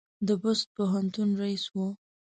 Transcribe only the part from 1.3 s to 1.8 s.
رییس و.